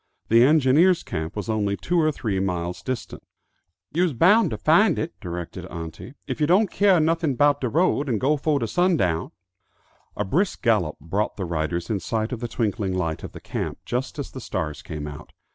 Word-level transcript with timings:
The 0.29 0.43
engineers' 0.43 1.03
camp 1.03 1.35
was 1.35 1.47
only 1.47 1.77
two 1.77 2.01
or 2.01 2.11
three 2.11 2.39
miles 2.39 2.81
distant. 2.81 3.21
"You's 3.93 4.13
boun' 4.13 4.49
to 4.49 4.57
find 4.57 4.97
it," 4.97 5.13
directed 5.19 5.67
auntie, 5.67 6.15
"if 6.25 6.41
you 6.41 6.47
don't 6.47 6.71
keah 6.71 6.99
nuffin 6.99 7.35
'bout 7.35 7.61
de 7.61 7.69
road, 7.69 8.09
and 8.09 8.19
go 8.19 8.35
fo' 8.35 8.57
de 8.57 8.65
sun 8.67 8.97
down." 8.97 9.29
A 10.17 10.25
brisk 10.25 10.63
gallop 10.63 10.97
brought 10.99 11.37
the 11.37 11.45
riders 11.45 11.91
in 11.91 11.99
sight 11.99 12.31
of 12.31 12.39
the 12.39 12.47
twinkling 12.47 12.95
light 12.95 13.21
of 13.23 13.33
the 13.33 13.39
camp, 13.39 13.77
just 13.85 14.17
as 14.17 14.31
the 14.31 14.41
stars 14.41 14.81
came 14.81 15.05
out. 15.05 15.33